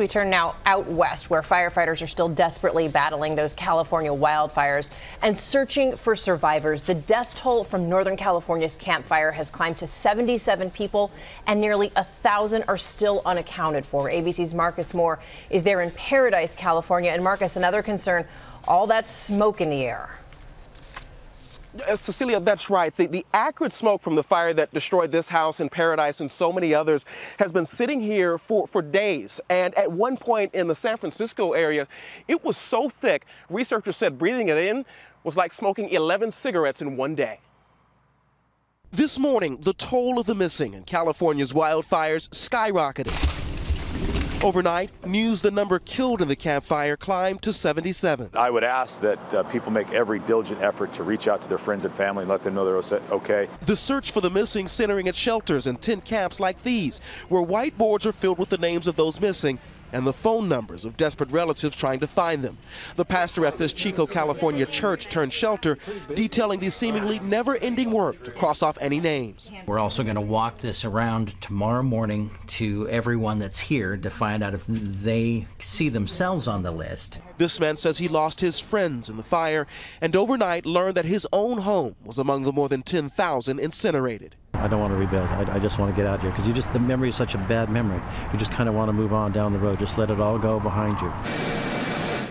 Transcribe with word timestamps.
We 0.00 0.08
turn 0.08 0.28
now 0.28 0.56
out 0.66 0.88
west, 0.88 1.30
where 1.30 1.40
firefighters 1.40 2.02
are 2.02 2.08
still 2.08 2.28
desperately 2.28 2.88
battling 2.88 3.36
those 3.36 3.54
California 3.54 4.10
wildfires 4.10 4.90
and 5.22 5.38
searching 5.38 5.94
for 5.94 6.16
survivors. 6.16 6.82
The 6.82 6.96
death 6.96 7.36
toll 7.36 7.62
from 7.62 7.88
Northern 7.88 8.16
California's 8.16 8.76
Camp 8.76 9.06
Fire 9.06 9.30
has 9.30 9.50
climbed 9.50 9.78
to 9.78 9.86
77 9.86 10.72
people, 10.72 11.12
and 11.46 11.60
nearly 11.60 11.92
a 11.94 12.02
thousand 12.02 12.64
are 12.66 12.76
still 12.76 13.22
unaccounted 13.24 13.86
for. 13.86 14.10
ABC's 14.10 14.52
Marcus 14.52 14.94
Moore 14.94 15.20
is 15.48 15.62
there 15.62 15.80
in 15.80 15.92
Paradise, 15.92 16.56
California. 16.56 17.12
And 17.12 17.22
Marcus, 17.22 17.54
another 17.54 17.80
concern 17.80 18.26
all 18.66 18.88
that 18.88 19.08
smoke 19.08 19.60
in 19.60 19.70
the 19.70 19.84
air. 19.84 20.18
Uh, 21.88 21.96
Cecilia, 21.96 22.38
that's 22.38 22.70
right. 22.70 22.94
The, 22.96 23.06
the, 23.06 23.26
acrid 23.34 23.72
smoke 23.72 24.00
from 24.00 24.14
the 24.14 24.22
fire 24.22 24.54
that 24.54 24.72
destroyed 24.72 25.10
this 25.10 25.28
house 25.28 25.58
in 25.60 25.68
Paradise 25.68 26.20
and 26.20 26.30
so 26.30 26.52
many 26.52 26.72
others 26.72 27.04
has 27.38 27.50
been 27.50 27.66
sitting 27.66 28.00
here 28.00 28.38
for, 28.38 28.66
for 28.66 28.80
days. 28.80 29.40
And 29.50 29.74
at 29.74 29.90
one 29.90 30.16
point 30.16 30.54
in 30.54 30.68
the 30.68 30.74
San 30.74 30.96
Francisco 30.96 31.52
area, 31.52 31.88
it 32.28 32.44
was 32.44 32.56
so 32.56 32.88
thick, 32.88 33.26
researchers 33.50 33.96
said 33.96 34.18
breathing 34.18 34.48
it 34.48 34.58
in 34.58 34.84
was 35.24 35.36
like 35.36 35.52
smoking 35.52 35.88
11 35.88 36.30
cigarettes 36.30 36.80
in 36.80 36.96
one 36.96 37.14
day. 37.14 37.40
This 38.92 39.18
morning, 39.18 39.58
the 39.60 39.72
toll 39.74 40.20
of 40.20 40.26
the 40.26 40.34
missing 40.36 40.74
in 40.74 40.84
California's 40.84 41.52
wildfires 41.52 42.28
skyrocketed. 42.28 43.43
Overnight, 44.44 44.90
news 45.06 45.40
the 45.40 45.50
number 45.50 45.78
killed 45.78 46.20
in 46.20 46.28
the 46.28 46.36
Camp 46.36 46.64
Fire 46.64 46.98
climbed 46.98 47.40
to 47.40 47.50
77. 47.50 48.28
I 48.34 48.50
would 48.50 48.62
ask 48.62 49.00
that 49.00 49.18
uh, 49.32 49.42
people 49.44 49.72
make 49.72 49.90
every 49.90 50.18
diligent 50.18 50.60
effort 50.60 50.92
to 50.92 51.02
reach 51.02 51.28
out 51.28 51.40
to 51.40 51.48
their 51.48 51.56
friends 51.56 51.86
and 51.86 51.94
family 51.94 52.24
and 52.24 52.30
let 52.30 52.42
them 52.42 52.54
know 52.54 52.66
they're 52.66 53.00
okay. 53.10 53.48
The 53.62 53.74
search 53.74 54.10
for 54.10 54.20
the 54.20 54.28
missing 54.28 54.68
centering 54.68 55.08
at 55.08 55.14
shelters 55.14 55.66
and 55.66 55.80
tent 55.80 56.04
camps 56.04 56.40
like 56.40 56.62
these, 56.62 56.98
where 57.30 57.42
whiteboards 57.42 58.04
are 58.04 58.12
filled 58.12 58.36
with 58.36 58.50
the 58.50 58.58
names 58.58 58.86
of 58.86 58.96
those 58.96 59.18
missing 59.18 59.58
and 59.94 60.06
the 60.06 60.12
phone 60.12 60.48
numbers 60.48 60.84
of 60.84 60.96
desperate 60.96 61.30
relatives 61.30 61.76
trying 61.76 62.00
to 62.00 62.06
find 62.06 62.42
them. 62.42 62.58
The 62.96 63.04
pastor 63.04 63.46
at 63.46 63.58
this 63.58 63.72
Chico, 63.72 64.06
California 64.06 64.66
church 64.66 65.06
turned 65.06 65.32
shelter 65.32 65.78
detailing 66.14 66.60
the 66.60 66.70
seemingly 66.70 67.20
never 67.20 67.56
ending 67.56 67.92
work 67.92 68.24
to 68.24 68.32
cross 68.32 68.62
off 68.62 68.76
any 68.80 68.98
names. 68.98 69.52
We're 69.66 69.78
also 69.78 70.02
going 70.02 70.16
to 70.16 70.20
walk 70.20 70.58
this 70.58 70.84
around 70.84 71.40
tomorrow 71.40 71.82
morning 71.82 72.30
to 72.48 72.88
everyone 72.88 73.38
that's 73.38 73.60
here 73.60 73.96
to 73.96 74.10
find 74.10 74.42
out 74.42 74.52
if 74.52 74.64
they 74.66 75.46
see 75.60 75.88
themselves 75.88 76.48
on 76.48 76.62
the 76.62 76.72
list. 76.72 77.20
This 77.38 77.60
man 77.60 77.76
says 77.76 77.98
he 77.98 78.08
lost 78.08 78.40
his 78.40 78.58
friends 78.58 79.08
in 79.08 79.16
the 79.16 79.22
fire 79.22 79.66
and 80.00 80.16
overnight 80.16 80.66
learned 80.66 80.96
that 80.96 81.04
his 81.04 81.26
own 81.32 81.58
home 81.58 81.94
was 82.04 82.18
among 82.18 82.42
the 82.42 82.52
more 82.52 82.68
than 82.68 82.82
10,000 82.82 83.60
incinerated. 83.60 84.34
I 84.56 84.68
don't 84.68 84.80
want 84.80 84.92
to 84.92 84.98
rebuild. 84.98 85.28
I, 85.28 85.56
I 85.56 85.58
just 85.58 85.78
want 85.78 85.94
to 85.94 85.96
get 85.96 86.06
out 86.06 86.20
here 86.20 86.30
because 86.30 86.46
you 86.46 86.52
just 86.52 86.72
the 86.72 86.78
memory 86.78 87.08
is 87.10 87.16
such 87.16 87.34
a 87.34 87.38
bad 87.38 87.68
memory. 87.68 88.00
You 88.32 88.38
just 88.38 88.52
kind 88.52 88.68
of 88.68 88.74
want 88.74 88.88
to 88.88 88.92
move 88.92 89.12
on 89.12 89.32
down 89.32 89.52
the 89.52 89.58
road. 89.58 89.78
Just 89.78 89.98
let 89.98 90.10
it 90.10 90.20
all 90.20 90.38
go 90.38 90.60
behind 90.60 91.00
you. 91.00 91.12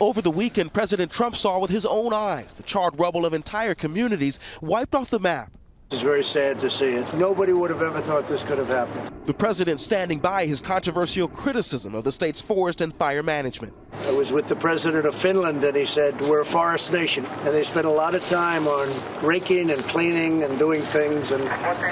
Over 0.00 0.20
the 0.20 0.30
weekend, 0.30 0.72
President 0.72 1.12
Trump 1.12 1.36
saw 1.36 1.58
with 1.60 1.70
his 1.70 1.86
own 1.86 2.12
eyes 2.12 2.54
the 2.54 2.62
charred 2.62 2.98
rubble 2.98 3.24
of 3.24 3.34
entire 3.34 3.74
communities 3.74 4.40
wiped 4.60 4.94
off 4.94 5.10
the 5.10 5.20
map 5.20 5.52
it's 5.92 6.00
very 6.00 6.24
sad 6.24 6.58
to 6.60 6.70
see 6.70 6.94
it. 6.94 7.14
Nobody 7.14 7.52
would 7.52 7.68
have 7.68 7.82
ever 7.82 8.00
thought 8.00 8.26
this 8.26 8.42
could 8.42 8.56
have 8.56 8.68
happened. 8.68 9.11
The 9.24 9.34
president 9.34 9.78
standing 9.78 10.18
by 10.18 10.46
his 10.46 10.60
controversial 10.60 11.28
criticism 11.28 11.94
of 11.94 12.02
the 12.02 12.10
state's 12.10 12.40
forest 12.40 12.80
and 12.80 12.92
fire 12.92 13.22
management. 13.22 13.72
I 14.06 14.10
was 14.10 14.32
with 14.32 14.48
the 14.48 14.56
president 14.56 15.06
of 15.06 15.14
Finland, 15.14 15.62
and 15.62 15.76
he 15.76 15.86
said, 15.86 16.20
We're 16.22 16.40
a 16.40 16.44
forest 16.44 16.92
nation. 16.92 17.24
And 17.26 17.54
they 17.54 17.62
spend 17.62 17.86
a 17.86 17.90
lot 17.90 18.16
of 18.16 18.26
time 18.26 18.66
on 18.66 18.90
raking 19.24 19.70
and 19.70 19.80
cleaning 19.84 20.42
and 20.42 20.58
doing 20.58 20.80
things, 20.80 21.30
and 21.30 21.40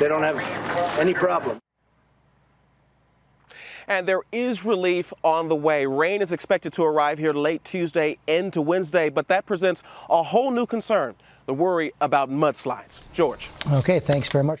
they 0.00 0.08
don't 0.08 0.24
have 0.24 0.40
any 0.98 1.14
problem. 1.14 1.60
And 3.86 4.08
there 4.08 4.22
is 4.32 4.64
relief 4.64 5.12
on 5.22 5.48
the 5.48 5.56
way. 5.56 5.86
Rain 5.86 6.22
is 6.22 6.32
expected 6.32 6.72
to 6.74 6.82
arrive 6.82 7.18
here 7.18 7.32
late 7.32 7.64
Tuesday 7.64 8.18
into 8.26 8.60
Wednesday, 8.60 9.08
but 9.08 9.28
that 9.28 9.46
presents 9.46 9.84
a 10.08 10.24
whole 10.24 10.50
new 10.50 10.66
concern 10.66 11.14
the 11.46 11.54
worry 11.54 11.92
about 12.00 12.28
mudslides. 12.28 13.00
George. 13.12 13.48
Okay, 13.72 14.00
thanks 14.00 14.28
very 14.28 14.44
much. 14.44 14.60